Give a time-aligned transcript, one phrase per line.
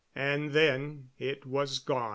[0.15, 2.09] And then it was gone.